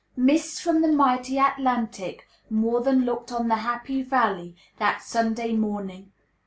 [0.15, 6.11] "Mists from the mighty Atlantic" more than "looked on the happy valley" that Sunday morning.